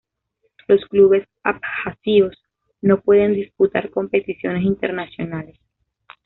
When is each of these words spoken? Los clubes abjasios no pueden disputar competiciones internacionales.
Los 0.67 0.83
clubes 0.85 1.27
abjasios 1.43 2.35
no 2.81 3.01
pueden 3.01 3.35
disputar 3.35 3.91
competiciones 3.91 4.63
internacionales. 4.63 5.59